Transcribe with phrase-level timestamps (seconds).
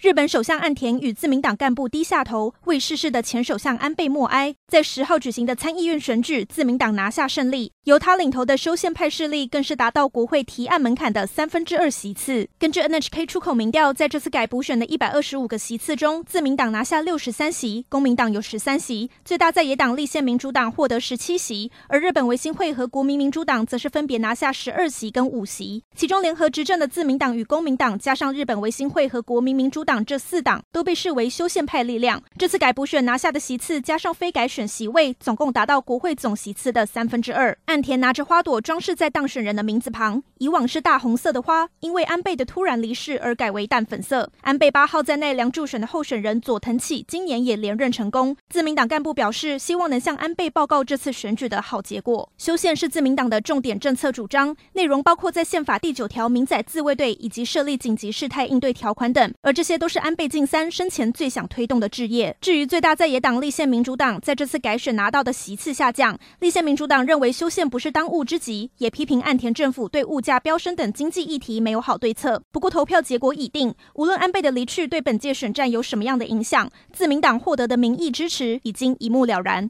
[0.00, 4.54] 日本首相岸田与自民党干部低下头，为逝世的前首相安倍默哀。
[4.66, 12.48] 在十号举行的参议院选举，自民党拿下胜利，由他领头的修宪派势力更是达到国会提案门槛的三分之二席次。
[12.58, 25.84] 根据 NHK 出口民调，在这次改补选的一百二十五个席次中，自民党拿下六十三席，公民党有十三席，最大在野党立宪民主党获得十七席，而日本维新会和国民民主党则是分别拿下十二席跟五席。
[25.94, 29.89] 其中联合执政的自民党与公民党，加上日本维新会和国民民主党。
[29.90, 32.22] 党这四党都被视为修宪派力量。
[32.38, 37.58] 这次改补选拿下的席次，加上非改选席位，总共达到国会总席次的三分之二。
[37.64, 44.30] 岸田拿着花朵装饰在当选人的名字旁，以往是大红色的花，因为安倍的突然离世而改为淡粉色。
[44.42, 48.36] 安倍八号在奈良助选的候选人佐藤启今年也连任成功。
[48.48, 52.30] 自民党干部表示，希望能向安倍报告这次选举的好结果。
[52.38, 59.79] 修宪是自民党的重点政策主张，内容包括在宪法第九条明载自卫队以及设立紧急事态应对条款等，而这些。
[59.80, 62.36] 都是安倍晋三生前最想推动的置业。
[62.38, 72.42] 至于最大在野党立宪民主党，在这次改选拿到的席次下降，立宪民主党认为修宪不是当务之急，也批评岸田政府对物价飙升等经济议题没有好对策。
[72.52, 79.68] 不过投票结果已定，无论安倍的离去对本届选战有什么样的影响，自民党获得的民意支持已经一目了然。